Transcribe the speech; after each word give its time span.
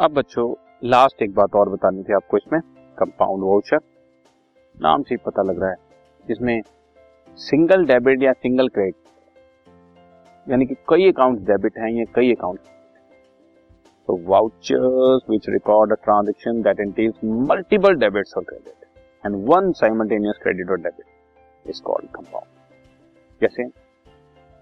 अब 0.00 0.12
बच्चों 0.14 0.52
लास्ट 0.84 1.22
एक 1.22 1.32
बात 1.34 1.54
और 1.56 1.68
बतानी 1.68 2.02
थी 2.02 2.12
आपको 2.14 2.36
इसमें 2.36 2.60
कंपाउंड 2.98 3.44
वाउचर 3.44 3.78
नाम 4.76 5.02
से 5.02 5.14
ही 5.14 5.16
पता 5.24 5.42
लग 5.42 5.60
रहा 5.60 5.70
है, 5.70 5.76
जिसमें 6.24 6.60
सिंगल 7.38 7.84
डेबिट 7.86 8.22
या 8.22 8.32
सिंगल 8.32 8.68
क्रेडिट 8.68 10.50
यानी 10.50 10.66
कि 10.66 10.74
कई 10.88 11.10
अकाउंट 11.12 11.40
डेबिट 11.48 11.78
हैं, 11.78 11.90
ये 11.90 12.04
कई 12.14 12.32
अकाउंट 12.34 12.58
तो 14.08 14.18
vouchers 14.28 15.28
which 15.30 15.48
record 15.48 15.92
a 15.92 15.96
transaction 16.04 16.62
that 16.62 16.80
entails 16.80 17.24
multiple 17.50 17.98
debits 18.04 18.36
और 18.36 18.44
credit 18.44 19.26
and 19.26 19.44
one 19.50 19.72
simultaneous 19.80 20.38
credit 20.42 20.70
और 20.70 20.80
डेबिट 20.80 21.68
इज़ 21.70 21.82
कॉल्ड 21.82 22.10
कंपाउंड 22.14 23.40
जैसे 23.40 23.66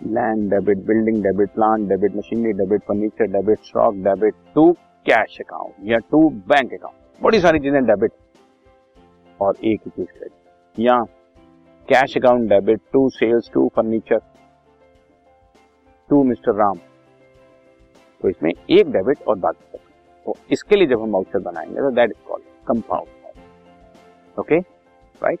land 0.00 0.50
debit 0.50 0.86
building 0.86 1.22
debit 1.22 1.54
plant 1.54 1.88
debit 1.88 2.16
machinery 2.16 2.52
debit 2.58 2.82
furniture 2.88 3.32
debit 3.32 3.64
stock 3.64 4.04
debit 4.04 4.34
to 4.54 4.72
cash 5.10 5.38
account 5.40 5.74
या 5.82 5.98
to 6.10 6.28
bank 6.48 6.72
account 6.74 7.22
बड़ी 7.22 7.40
सारी 7.40 7.58
चीज़ें 7.58 7.84
debit 7.86 8.12
और 9.40 9.56
एक 9.64 9.80
ही 9.84 9.90
चीज़ 9.90 10.06
क्रेडिट 10.08 10.80
या 10.80 10.98
cash 11.88 12.16
account 12.16 12.48
debit 12.48 12.80
to 12.92 13.08
sales 13.10 13.50
to 13.54 13.68
furniture 13.76 14.20
to 16.08 16.22
mister 16.24 16.54
Ram 16.54 16.78
तो 18.20 18.28
इसमें 18.28 18.50
एक 18.50 18.90
डेबिट 18.92 19.22
और 19.28 19.38
बाकी 19.38 19.78
तो 20.26 20.34
इसके 20.52 20.76
लिए 20.76 20.86
जब 20.86 21.02
हम 21.02 21.12
वाउचर 21.12 21.38
बनाएँगे 21.42 21.80
तो 21.80 21.90
that 21.90 22.10
is 22.10 22.26
called 22.28 22.44
compound 22.68 24.38
okay 24.38 24.58
right 25.22 25.40